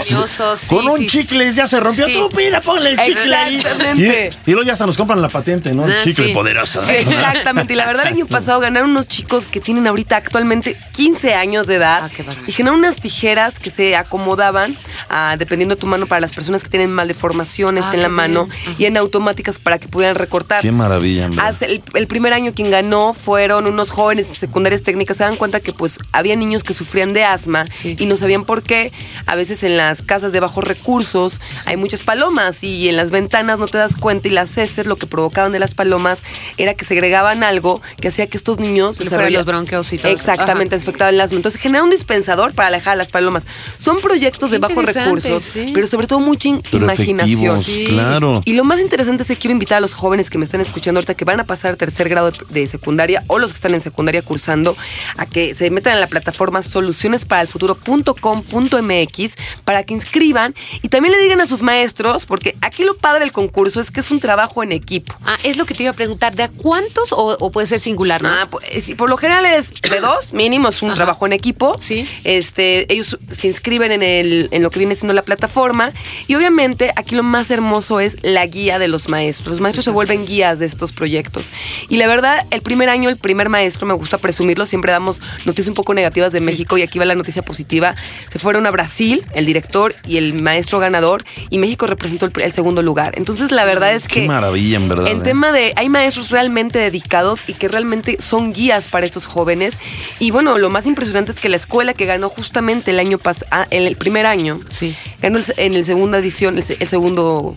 [0.67, 1.07] Con un sí.
[1.07, 2.07] chicle ya se rompió.
[2.07, 2.13] Sí.
[2.13, 3.61] Tú, mira, ponle el chicle ahí.
[3.95, 5.85] Y, y luego ya hasta nos compran la patente, ¿no?
[5.85, 6.33] El Ah, chicle sí.
[6.33, 6.83] poderoso.
[6.83, 10.75] Sí, Exactamente, y la verdad el año pasado ganaron unos chicos que tienen ahorita actualmente
[10.93, 13.95] 15 años de edad Ah, qué y generaron unas tijeras que se
[14.39, 14.77] acomodaban
[15.09, 18.09] ah, dependiendo de tu mano para las personas que tienen mal deformaciones Ah, en la
[18.09, 18.75] mano bien.
[18.77, 20.61] Y en automáticas para que pudieran recortar.
[20.61, 21.41] Qué maravilla, hombre.
[21.45, 25.17] Hace- el, el primer año quien ganó fueron unos jóvenes de secundarias técnicas.
[25.17, 27.95] Se dan cuenta que pues había niños que sufrían de asma Sí.
[27.99, 28.91] y no sabían por qué.
[29.25, 33.59] A veces en las casas de bajos recursos hay muchas palomas y en las ventanas
[33.59, 36.23] no te das cuenta y las heces lo que provocaban de las palomas
[36.57, 39.93] era que segregaban algo que hacía que estos niños Que le fueran desarrolla- los bronquios
[39.93, 40.15] y todo eso.
[40.21, 41.37] Exactamente, afectaban el asma.
[41.37, 43.43] Entonces genera un dispensador para alejar a las palomas.
[43.77, 45.71] Son proyectos Qué de bajos recursos, sí.
[45.73, 47.61] pero sobre todo mucha in- Pero imaginación.
[47.87, 48.41] claro.
[48.45, 50.99] Y lo más interesante es que quiero invitar a los jóvenes que me están escuchando
[50.99, 53.81] ahorita que van a pasar tercer grado de, de secundaria o los que están en
[53.81, 54.75] secundaria cursando
[55.17, 61.41] a que se metan en la plataforma solucionesparalfuturo.com.mx para que inscriban y también le digan
[61.41, 64.71] a sus maestros, porque aquí lo padre del concurso es que es un trabajo en
[64.71, 65.15] equipo.
[65.25, 66.35] Ah, es lo que te iba a preguntar.
[66.35, 68.29] ¿De a cuántos o, o puede ser singular, no?
[68.29, 70.95] Ah, pues, sí, por lo general es de dos, mínimo es un Ajá.
[70.95, 71.75] trabajo en equipo.
[71.81, 72.07] Sí.
[72.23, 75.93] Este, ellos se inscriben en el, en lo que viene siendo la plataforma.
[76.27, 79.49] Y obviamente, aquí lo más hermoso es la guía de los maestros.
[79.49, 81.51] Los maestros se vuelven guías de estos proyectos.
[81.87, 85.67] Y la verdad, el primer año, el primer maestro, me gusta presumirlo, siempre damos noticias
[85.67, 87.95] un poco negativas de México y aquí va la noticia positiva.
[88.29, 92.51] Se fueron a Brasil, el director y el maestro ganador, y México representó el, el
[92.51, 93.13] segundo lugar.
[93.17, 94.21] Entonces, la verdad es que.
[94.21, 95.07] Qué maravilla, en verdad.
[95.07, 95.23] En ¿eh?
[95.23, 99.77] tema de, hay maestros realmente dedicados y que realmente son guías para estos jóvenes.
[100.19, 103.67] Y bueno, lo más impresionante es que la escuela que ganó justamente el año pasado,
[103.69, 104.95] en el primer año, Sí.
[105.21, 107.55] ganó el en el segunda edición, el segundo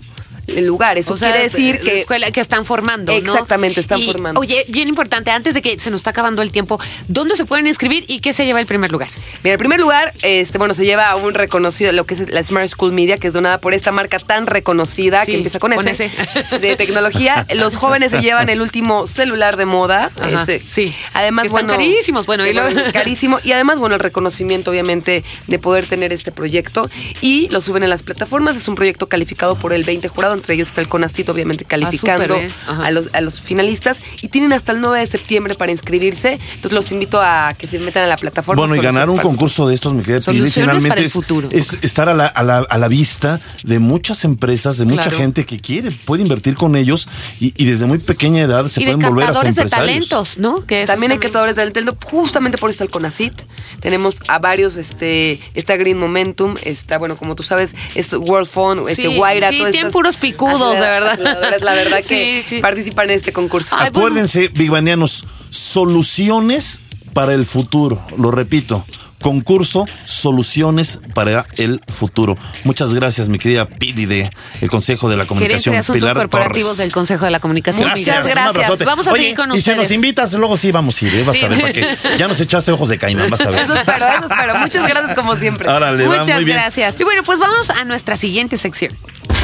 [0.49, 0.99] lugar.
[0.99, 3.19] Eso O sea, quiere decir la que escuela que están formando, ¿no?
[3.19, 4.41] Exactamente, están Y, formando.
[4.41, 6.79] Oye, bien importante, antes de que se nos está acabando el tiempo,
[7.09, 9.09] ¿dónde se pueden inscribir y qué se lleva el primer lugar?
[9.43, 12.43] Mira, en primer lugar, este, bueno, se lleva a un reconocido, lo que es la
[12.43, 15.73] Smart School Media, que es donada por esta marca tan reconocida Sí, que empieza con,
[15.73, 16.59] con ese, ese.
[16.59, 17.47] de tecnología.
[17.55, 20.11] Los jóvenes se llevan el último celular de moda.
[20.21, 20.63] Ajá, ese.
[20.67, 20.95] sí.
[21.15, 23.39] Además, están bueno, carísimos, bueno, y luego- carísimo.
[23.45, 26.91] Y además, bueno, el reconocimiento, obviamente, de poder tener este proyecto.
[27.21, 28.57] Y lo suben en las plataformas.
[28.57, 32.25] Es un proyecto calificado por el 20 jurado, entre ellos está el CONACIT, obviamente, calificando
[32.25, 32.55] súper bien.
[32.67, 32.87] Ajá.
[32.87, 34.01] a los, a los finalistas.
[34.21, 36.39] Y tienen hasta el 9 de septiembre para inscribirse.
[36.55, 38.61] Entonces, los invito a que se metan a la plataforma.
[38.67, 41.49] Bueno, y ganar un concurso de estos, me queda finalmente para el es, futuro.
[41.51, 45.19] es estar a la, a, la, a la vista de muchas empresas, de mucha Claro.
[45.19, 47.09] gente que quiere, puede invertir con ellos
[47.41, 50.09] y, y desde muy pequeña edad se y de pueden volver captadores de empresarios.
[50.09, 50.65] talentos, ¿no?
[50.65, 53.33] Que También hay captadores de talento, justamente por eso está el CONACIT.
[53.81, 58.89] Tenemos a varios, este, está Green Momentum, está, bueno, como tú sabes, es World Fund,
[58.89, 61.19] este, Sí, Guaira, sí, tienen estas puros picudos, de verdad.
[61.61, 62.61] La verdad que Sí, sí.
[62.63, 63.77] participan en este concurso.
[63.79, 66.81] Ay, Acuérdense, bigbanianos, soluciones
[67.13, 68.01] para el futuro.
[68.17, 68.87] Lo repito,
[69.23, 72.37] concurso Soluciones para el futuro.
[72.65, 74.31] Muchas gracias, mi querida Pidi de
[74.61, 76.79] el Consejo de la Gerente Comunicación, de Asuntos Pilar Corporativos Torres.
[76.79, 77.89] del Consejo de la Comunicación.
[77.89, 78.85] Muchas gracias.
[78.85, 79.79] Vamos a Oye, seguir con Y si ustedes.
[79.79, 81.25] nos invitas, luego sí vamos a ir, ¿eh?
[81.25, 81.61] Vas a ver, Sí.
[81.63, 83.61] porque ya nos echaste ojos de caimán, vas a ver.
[83.65, 84.55] Eso espero, eso espero.
[84.59, 85.69] Muchas gracias como siempre.
[85.71, 86.57] Árale, va, Muchas muy bien.
[86.59, 86.97] gracias.
[86.99, 88.93] Y bueno, pues vamos a nuestra siguiente sección.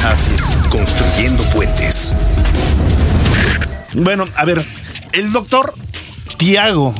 [0.03, 0.43] Así es.
[0.69, 2.13] Construyendo puentes.
[3.93, 4.65] Bueno, a ver,
[5.13, 5.73] el doctor
[6.37, 6.93] Tiago.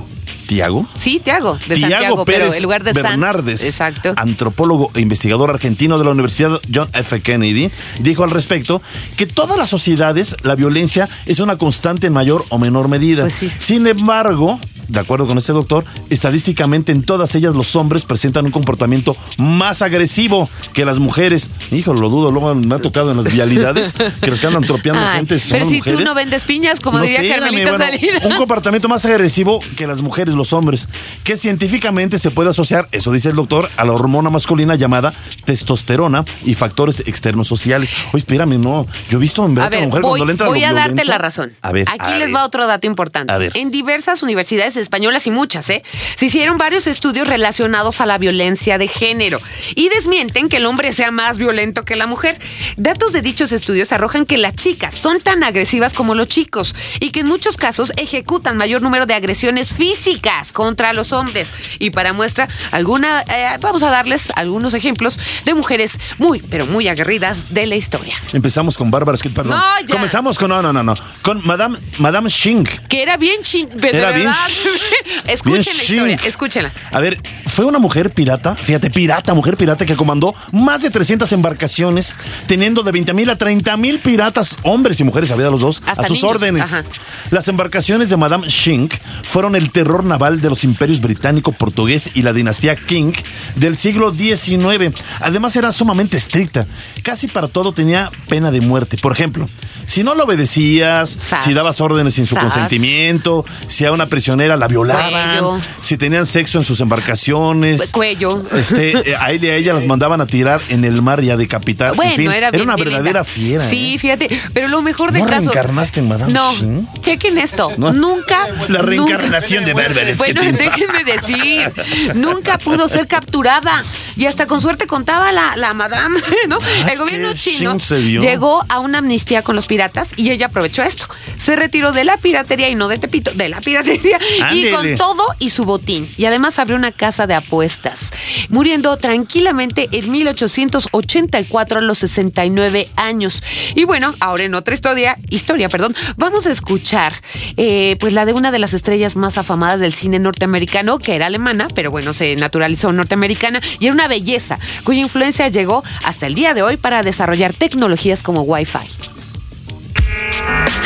[0.50, 0.90] ¿Tiago?
[0.96, 3.04] Sí, Tiago, de Tiago Santiago, pero Pérez en lugar de San.
[3.04, 4.14] Bernardes, Exacto.
[4.18, 7.22] antropólogo e investigador argentino de la Universidad John F.
[7.22, 8.82] Kennedy, dijo al respecto
[9.16, 13.26] que todas las sociedades la violencia es una constante en mayor o menor medida.
[13.26, 13.52] Pues sí.
[13.60, 18.52] Sin embargo, de acuerdo con este doctor, estadísticamente en todas ellas los hombres presentan un
[18.52, 21.50] comportamiento más agresivo que las mujeres.
[21.72, 25.02] Híjole, lo dudo, luego me ha tocado en las vialidades que los que andan tropeando
[25.02, 26.00] Ay, gente son pero si mujeres.
[26.00, 28.26] tú no vendes piñas, como No, diría espérame, Carmelita bueno, Salinas.
[28.26, 30.90] Un comportamiento más agresivo que las mujeres, los hombres,
[31.24, 35.14] que científicamente se puede asociar, eso dice el doctor, a la hormona masculina llamada
[35.46, 37.90] testosterona y factores externos sociales.
[38.14, 38.88] Oye, espérame, no.
[39.10, 40.64] Yo he visto en verdad A que la ver, mujer voy, cuando le entra voy
[40.64, 41.52] a darte violento- la razón.
[41.62, 42.36] A ver, Aquí a les ver.
[42.36, 43.32] va otro dato importante.
[43.34, 43.52] A ver.
[43.56, 45.84] En diversas universidades españolas y muchas, ¿eh?
[46.16, 49.42] Se hicieron varios estudios relacionados a la violencia de género
[49.76, 52.40] y desmienten que el hombre sea más violento que la mujer.
[52.78, 57.12] Datos de dichos estudios arrojan que las chicas son tan agresivas como los chicos y
[57.12, 61.52] que en muchos casos ejecutan mayor número de agresiones físicas contra los hombres.
[61.80, 66.88] Y para muestra, alguna, eh, vamos a darles algunos ejemplos de mujeres muy, pero muy
[66.88, 68.16] aguerridas de la historia.
[68.34, 69.58] Empezamos con Bárbara Skid, perdón.
[69.58, 69.94] No, ya.
[69.94, 70.96] Comenzamos con, no, no, no, no.
[71.22, 72.64] Con Madame, Madame Xing.
[72.88, 73.70] Que era bien chin...
[73.76, 74.48] de Era bien verdad.
[74.48, 74.69] sh-
[75.28, 76.26] Escuchen la historia, shink.
[76.26, 76.72] escúchenla.
[76.92, 81.32] A ver, fue una mujer pirata, fíjate, pirata, mujer pirata que comandó más de 300
[81.34, 82.16] embarcaciones,
[82.48, 86.04] teniendo de 20 mil a 30 mil piratas, hombres y mujeres, había los dos, Hasta
[86.04, 86.64] a sus niños, órdenes.
[86.64, 86.84] ajá.
[87.32, 92.22] Las embarcaciones de Madame Shink fueron el terror naval de los imperios británico, portugués y
[92.24, 93.12] la dinastía King
[93.56, 94.94] del siglo XIX.
[95.22, 96.66] Además era sumamente estricta.
[97.04, 98.98] Casi para todo tenía pena de muerte.
[98.98, 99.48] Por ejemplo,
[99.86, 101.44] si no lo obedecías, Sas.
[101.44, 102.44] si dabas órdenes sin su Sas.
[102.44, 105.60] consentimiento, si a una prisionera la violaban, Cuello.
[105.82, 107.92] si tenían sexo en sus embarcaciones.
[107.92, 108.44] Cuello.
[108.54, 111.30] Este, eh, a él y a ella las mandaban a tirar en el mar y
[111.32, 111.96] a decapitar.
[111.96, 113.66] Bueno, en fin, era bien una verdadera fiera.
[113.66, 114.00] Sí, ¿eh?
[114.00, 115.52] fíjate, pero lo mejor del ¿No caso.
[115.52, 116.54] reencarnaste en Madame No,
[117.02, 117.72] chequen esto.
[117.78, 117.94] No.
[117.94, 118.48] Nunca.
[118.68, 121.72] La nunca- reencarnación de Bárbara Bueno, déjenme decir,
[122.16, 123.84] nunca pudo ser capturada
[124.16, 126.60] y hasta con suerte contaba la, la madame, ¿no?
[126.86, 127.78] Ah, El gobierno chino
[128.20, 131.08] llegó a una amnistía con los piratas y ella aprovechó esto.
[131.50, 134.20] Se retiró de la piratería y no de Tepito, de la piratería
[134.52, 136.08] y con todo y su botín.
[136.16, 138.12] Y además abrió una casa de apuestas,
[138.50, 143.42] muriendo tranquilamente en 1884 a los 69 años.
[143.74, 147.20] Y bueno, ahora en otra historia, historia, perdón, vamos a escuchar
[147.58, 151.26] eh, pues la de una de las estrellas más afamadas del cine norteamericano, que era
[151.26, 156.36] alemana, pero bueno, se naturalizó norteamericana y era una belleza, cuya influencia llegó hasta el
[156.36, 159.18] día de hoy para desarrollar tecnologías como Wi-Fi.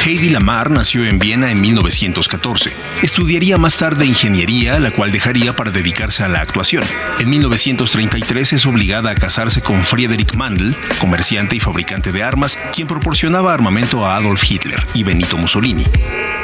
[0.06, 2.74] Heidi Lamar nació en Viena en 1914.
[3.04, 6.84] Estudiaría más tarde ingeniería, la cual dejaría para dedicarse a la actuación.
[7.20, 12.86] En 1933 es obligada a casarse con Friedrich Mandl, comerciante y fabricante de armas, quien
[12.86, 15.86] proporcionaba armamento a Adolf Hitler y Benito Mussolini.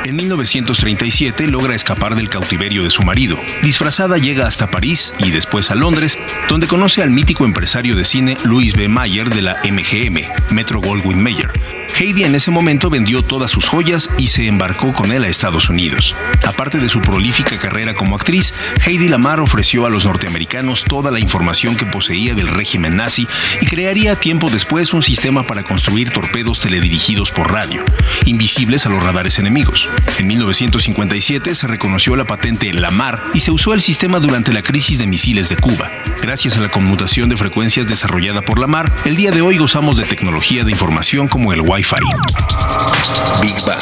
[0.06, 3.38] En 1937 logra escapar del cautiverio de su marido.
[3.62, 8.38] Disfrazada llega hasta París y después a Londres, donde conoce al mítico empresario de cine
[8.46, 8.88] Louis B.
[8.88, 11.52] Mayer de la MGM, Metro Goldwyn Mayer.
[11.98, 15.70] Heidi en ese momento vendió todas sus joyas y se embarcó con él a Estados
[15.70, 16.16] Unidos.
[16.46, 18.54] Aparte de su prolífica carrera como actriz,
[18.86, 23.28] Heidi Lamar ofreció a los norteamericanos toda la información que poseía del régimen nazi
[23.60, 27.84] y crearía tiempo después un sistema para construir torpedos teledirigidos por radio,
[28.26, 29.90] invisibles a los radares enemigos.
[30.18, 35.00] En 1957 se reconoció la patente Lamar y se usó el sistema durante la crisis
[35.00, 35.92] de misiles de Cuba.
[36.22, 40.06] Gracias a la conmutación de frecuencias desarrollada por Lamar, el día de hoy gozamos de
[40.06, 41.79] tecnología de información como el Wi-Fi.
[41.80, 43.80] Big Bang.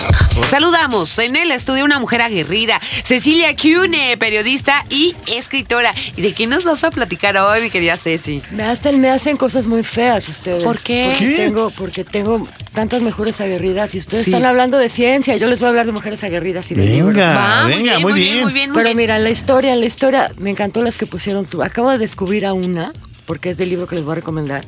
[0.51, 5.95] Saludamos en el estudio una mujer aguerrida, Cecilia Cune, periodista y escritora.
[6.15, 8.43] ¿Y de qué nos vas a platicar hoy, mi querida Ceci?
[8.51, 10.63] Me hacen, me hacen cosas muy feas ustedes.
[10.63, 11.07] ¿Por qué?
[11.11, 11.35] Porque ¿Qué?
[11.37, 14.31] tengo, porque tengo tantas mujeres aguerridas y ustedes Sí.
[14.31, 15.35] están hablando de ciencia.
[15.37, 17.15] Yo les voy a hablar de mujeres aguerridas y de libros.
[17.15, 18.41] Venga, Va, venga, muy bien.
[18.43, 18.97] muy bien, muy Pero bien.
[18.97, 21.63] mira, la historia, la historia, me encantó las que pusieron tú.
[21.63, 22.93] Acabo de descubrir a una,
[23.25, 24.67] porque es del libro que les voy a recomendar,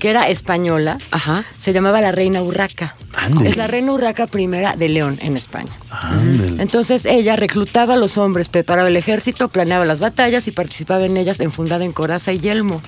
[0.00, 0.98] que era española.
[1.12, 1.44] Ajá.
[1.56, 2.96] Se llamaba La Reina Urraca.
[3.44, 5.70] Es la Reina Urraca primera de León, en España.
[6.58, 11.16] Entonces ella reclutaba a los hombres, preparaba el ejército, planeaba las batallas y participaba en
[11.16, 12.82] ellas enfundada en coraza y yelmo.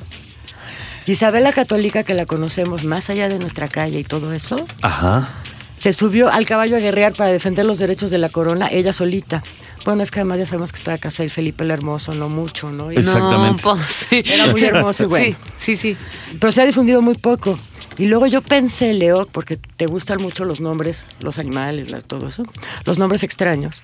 [1.06, 5.28] Isabel la Católica, que la conocemos más allá de nuestra calle y todo eso, Ajá.
[5.76, 9.42] se subió al caballo a guerrear para defender los derechos de la corona, ella solita.
[9.84, 12.70] Bueno, es que además ya sabemos que estaba casada el Felipe el Hermoso, no mucho,
[12.70, 12.92] ¿no?
[12.92, 13.62] Y- Exactamente.
[13.64, 14.22] No, pues, sí.
[14.26, 15.26] Era muy hermoso y bueno.
[15.26, 15.96] Sí, sí, sí.
[16.38, 17.58] Pero se ha difundido muy poco.
[17.98, 22.28] Y luego yo pensé, Leo, porque te gustan mucho los nombres, los animales, la- todo
[22.28, 22.42] eso,
[22.84, 23.82] los nombres extraños.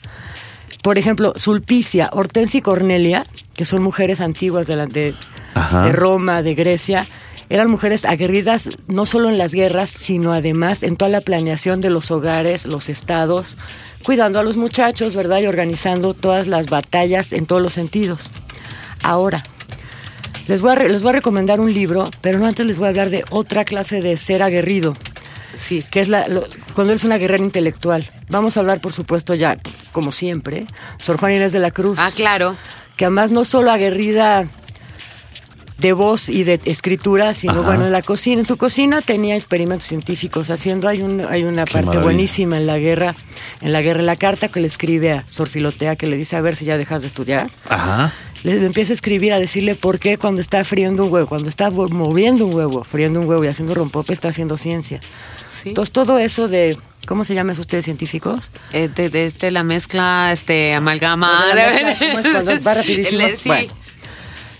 [0.82, 5.14] Por ejemplo, Sulpicia, Hortensia y Cornelia, que son mujeres antiguas de, la- de,
[5.54, 5.86] Ajá.
[5.86, 7.06] de Roma, de Grecia,
[7.50, 11.90] eran mujeres aguerridas no solo en las guerras, sino además en toda la planeación de
[11.90, 13.56] los hogares, los estados,
[14.04, 15.40] cuidando a los muchachos, ¿verdad?
[15.40, 18.30] Y organizando todas las batallas en todos los sentidos.
[19.02, 19.42] Ahora,
[20.46, 22.90] les voy, a les voy a recomendar un libro, pero no antes les voy a
[22.90, 24.96] hablar de otra clase de ser aguerrido,
[25.56, 25.84] Sí.
[25.90, 28.10] que es la, lo- cuando eres una guerrera intelectual.
[28.28, 29.58] Vamos a hablar, por supuesto, ya,
[29.92, 30.66] como siempre,
[30.98, 31.98] Sor Juana Inés de la Cruz.
[32.00, 32.56] Ah, claro.
[32.96, 34.48] Que además no solo aguerrida
[35.78, 37.62] de voz y de escritura, sino Ajá.
[37.62, 41.64] bueno, en la cocina, en su cocina tenía experimentos científicos haciendo, hay, un, hay una
[41.64, 42.02] Qué parte maravilla.
[42.04, 43.14] buenísima en la guerra,
[43.60, 46.34] en la guerra, en la carta que le escribe a Sor Filotea, que le dice
[46.36, 48.12] a ver si ya dejas de estudiar Ajá.
[48.42, 51.70] le empieza a escribir, a decirle por qué cuando está friendo un huevo, cuando está
[51.70, 55.00] moviendo un huevo, friendo un huevo y haciendo rompope, está haciendo ciencia.
[55.62, 55.70] Sí.
[55.70, 58.50] Entonces, todo eso de, ¿cómo se llaman ustedes científicos?
[58.72, 61.46] Eh, de, de este, la mezcla, este, amalgama.
[61.52, 63.20] Bueno, la mezcla, ¿cómo es cuando va rapidísimo?
[63.22, 63.48] El- sí.
[63.48, 63.72] Bueno.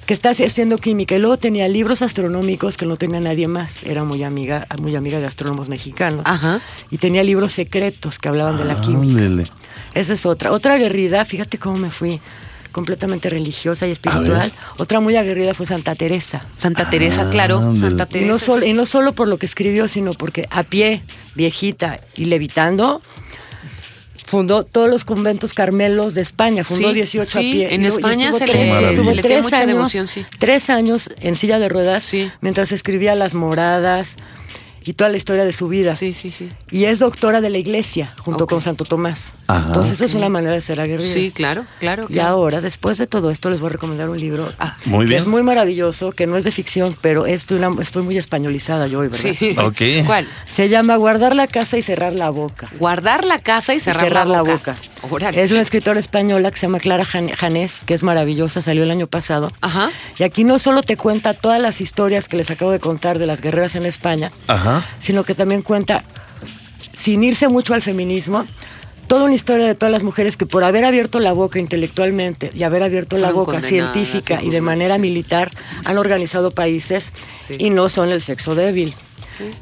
[0.08, 1.14] Que está haci- haciendo química.
[1.14, 3.82] Y luego tenía libros astronómicos que no tenía nadie más.
[3.82, 6.22] Era muy amiga, muy amiga de astrónomos mexicanos.
[6.24, 6.62] Ajá.
[6.90, 9.20] Y tenía libros secretos que hablaban de la química.
[9.26, 9.50] Ándele.
[9.92, 10.50] Esa es otra.
[10.52, 12.20] Otra aguerrida, fíjate cómo me fui
[12.72, 14.50] completamente religiosa y espiritual.
[14.78, 16.44] Otra muy aguerrida fue Santa Teresa.
[16.56, 17.58] Santa Teresa, claro.
[17.58, 17.80] ándale.
[17.80, 18.32] Santa Y Teresa.
[18.32, 21.02] no, solo, y no solo por lo que escribió, sino porque a pie,
[21.34, 23.02] viejita y levitando,
[24.28, 26.62] fundó todos los conventos carmelos de España.
[26.64, 27.74] Fundó Sí, 18 sí, a pie.
[27.74, 30.26] en España estuvo se le- tres- se le tiene tres mucha años, devoción, sí.
[30.38, 32.30] Tres años en silla de ruedas Sí.
[32.40, 34.16] mientras escribía Las Moradas
[34.88, 35.94] y toda la historia de su vida.
[35.94, 36.48] Sí, sí, sí.
[36.70, 39.36] Y es doctora de la iglesia junto con Santo Tomás.
[39.46, 39.66] Ajá.
[39.66, 41.12] Entonces eso es una manera de ser aguerrida.
[41.12, 42.06] Sí, claro, claro.
[42.08, 42.28] Y claro.
[42.30, 44.78] ahora, después de todo esto, les voy a recomendar un libro Ah.
[44.86, 45.18] Muy que bien.
[45.20, 48.86] es muy maravilloso, que no es de ficción, pero es de una- estoy muy españolizada
[48.86, 49.34] yo hoy, ¿verdad?
[49.38, 49.54] Sí.
[50.06, 50.26] ¿Cuál?
[50.46, 52.70] Se llama Guardar la casa y cerrar la boca.
[52.78, 54.74] Guardar la casa y Y cerrar, la boca.
[55.34, 58.90] Es una escritora española que se llama Clara Jan- Janés, que es maravillosa, salió el
[58.90, 59.52] año pasado.
[59.60, 59.90] Ajá.
[60.18, 63.26] Y aquí no solo te cuenta todas las historias que les acabo de contar de
[63.26, 64.84] las guerreras en España, Ajá.
[64.98, 66.04] sino que también cuenta,
[66.92, 68.44] sin irse mucho al feminismo,
[69.06, 72.62] toda una historia de todas las mujeres que por haber abierto la boca intelectualmente y
[72.64, 75.50] haber abierto la boca científica y de manera militar
[75.84, 77.14] han organizado países
[77.46, 77.56] Sí.
[77.58, 78.94] y no son el sexo débil.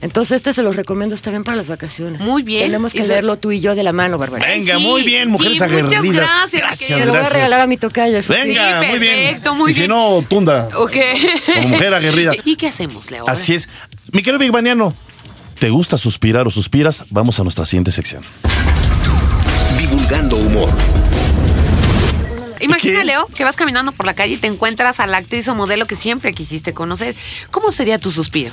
[0.00, 2.20] Entonces este se los recomiendo, está bien para las vacaciones.
[2.20, 2.64] Muy bien.
[2.66, 4.46] Tenemos que leerlo tú y yo de la mano, Bárbara.
[4.46, 6.14] Venga, Sí, muy bien, mujeres sí, muchas aguerridas.
[6.16, 6.98] gracias, Gracias, querida.
[6.98, 7.32] Se lo voy a gracias.
[7.42, 8.22] regalar a mi tocayo.
[8.22, 8.32] sí.
[8.32, 9.14] Venga, Sí, muy bien.
[9.14, 9.90] perfecto, muy y si bien.
[9.90, 10.68] no, tunda.
[10.76, 10.96] Ok.
[11.54, 12.32] Como mujer aguerrida.
[12.44, 13.28] ¿Y qué hacemos, Leo?
[13.28, 13.68] Así es.
[14.12, 14.94] Mi querido Big Baniano,
[15.58, 17.04] ¿te gusta suspirar o suspiras?
[17.10, 18.22] Vamos a nuestra siguiente sección.
[19.78, 20.70] Divulgando humor.
[22.60, 23.04] Imagina.
[23.04, 25.86] Leo, que vas caminando por la calle y te encuentras a la actriz o modelo
[25.86, 27.16] que siempre quisiste conocer.
[27.50, 28.52] ¿Cómo sería tu suspiro?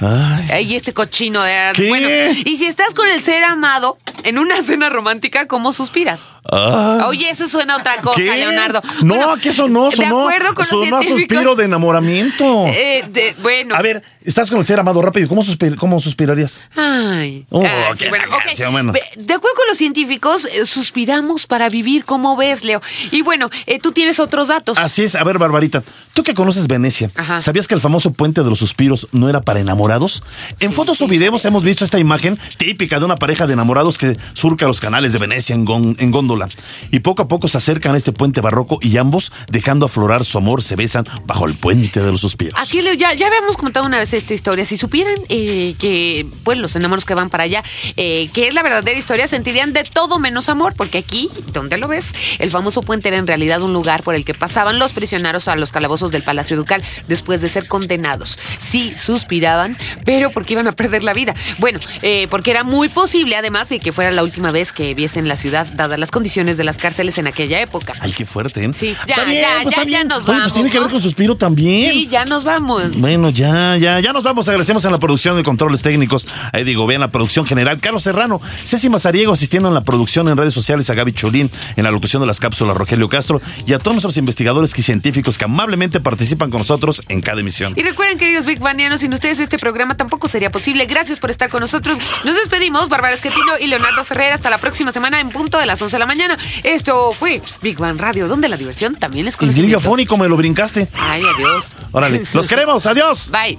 [0.00, 0.48] Ay.
[0.50, 1.72] Ay, este cochino de...
[1.74, 1.88] ¿Qué?
[1.88, 2.08] Bueno,
[2.44, 6.20] y si estás con el ser amado, en una cena romántica, ¿cómo suspiras?
[6.50, 7.06] Ah.
[7.08, 8.36] Oye, eso suena a otra cosa, ¿Qué?
[8.36, 8.80] Leonardo.
[9.02, 11.18] No, Bueno, que eso no, De sonó, acuerdo con los sonó a científicos.
[11.38, 12.66] suspiro de enamoramiento.
[12.68, 13.74] eh, de- bueno.
[13.74, 15.28] A ver, estás con el ser amado rápido.
[15.28, 16.60] ¿Cómo, suspir- cómo suspirarías?
[16.76, 17.46] Ay.
[17.50, 18.42] Oh, Ah, sí, bueno, la ok.
[18.46, 18.92] canción, bueno.
[18.92, 22.04] Ve- De acuerdo con los científicos, eh, suspiramos para vivir.
[22.04, 22.80] ¿Cómo ves, Leo?
[23.10, 24.78] Y bueno, eh, tú tienes otros datos.
[24.78, 25.16] Así es.
[25.16, 25.82] A ver, Barbarita,
[26.14, 27.40] tú que conoces Venecia, Ajá.
[27.40, 30.22] ¿sabías que el famoso puente de los suspiros no era para enamorados?
[30.60, 34.15] En fotos o videos hemos visto esta imagen típica de una pareja de enamorados que
[34.34, 35.66] surca los canales de Venecia en,
[35.98, 36.48] en góndola.
[36.90, 40.38] Y poco a poco se acercan a este puente barroco y ambos, dejando aflorar su
[40.38, 42.58] amor, se besan bajo el puente de los suspiros.
[42.60, 44.64] Así, Leo, ya, ya habíamos comentado una vez esta historia.
[44.64, 47.62] Si supieran eh, que, pues, los enamorados que van para allá,
[47.96, 51.88] eh, que es la verdadera historia, sentirían de todo menos amor, porque aquí, donde lo
[51.88, 55.48] ves, el famoso puente era en realidad un lugar por el que pasaban los prisioneros
[55.48, 58.38] a los calabozos del Palacio Ducal después de ser condenados.
[58.58, 61.34] Sí, suspiraban, pero porque iban a perder la vida.
[61.58, 65.28] Bueno, eh, porque era muy posible, además, de que fuera la última vez que viesen
[65.28, 67.94] la ciudad, dadas las condiciones de las cárceles en aquella época.
[68.00, 68.70] Ay, qué fuerte, ¿eh?
[68.74, 71.00] Sí, ya, bien, ya, pues ya, ya nos Oye, pues vamos, tiene que ver con
[71.00, 71.90] suspiro también.
[71.90, 72.96] Sí, ya nos vamos.
[72.96, 74.48] Bueno, ya, ya, ya nos vamos.
[74.48, 78.02] Agradecemos en la producción de controles técnicos a Eddie Gobea en la producción general, Carlos
[78.02, 81.90] Serrano, Ceci Mazariego asistiendo en la producción en redes sociales, a Gaby Cholín en la
[81.90, 86.00] locución de las cápsulas, Rogelio Castro y a todos nuestros investigadores y científicos que amablemente
[86.00, 87.72] participan con nosotros en cada emisión.
[87.76, 90.86] Y recuerden, queridos Big Banianos, sin ustedes este programa tampoco sería posible.
[90.86, 91.98] Gracias por estar con nosotros.
[92.24, 94.32] Nos despedimos, Bárbara Esquetino y Leonardo Ferrer.
[94.32, 96.38] Hasta la próxima semana en punto de las 11 de la mañana.
[96.62, 99.80] Esto fue Big Bang Radio, donde la diversión también es Y conocimiento.
[99.80, 100.88] fónico me lo brincaste.
[101.10, 101.76] Ay, adiós.
[101.92, 103.30] Órale, los queremos, adiós.
[103.30, 103.58] Bye.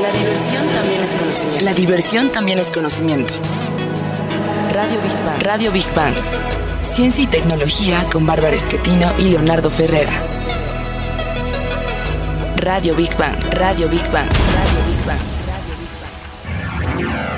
[0.00, 1.64] La diversión también es conocimiento.
[1.64, 3.34] La diversión también es conocimiento.
[4.72, 5.42] Radio Big Bang.
[5.42, 6.14] Radio Big Bang.
[6.82, 10.24] Ciencia y tecnología con Bárbara Esquetino y Leonardo Ferrera.
[12.56, 13.36] Radio Big Bang.
[13.52, 14.28] Radio Big Bang.
[14.30, 14.87] Radio Big Bang.